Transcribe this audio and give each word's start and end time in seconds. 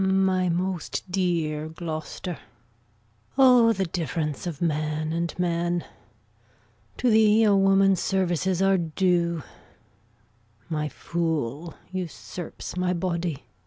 My 0.03 0.49
most 0.49 1.11
dear 1.11 1.69
Gloucester! 1.69 2.39
O, 3.37 3.71
the 3.71 3.85
difference 3.85 4.47
of 4.47 4.59
man 4.59 5.13
and 5.13 5.37
man! 5.37 5.85
To 6.97 7.11
thee 7.11 7.43
a 7.43 7.55
woman's 7.55 7.99
services 7.99 8.63
are 8.63 8.79
due; 8.79 9.43
My 10.69 10.89
fool 10.89 11.75
usurps 11.91 12.75
my 12.75 12.93
body. 12.93 13.45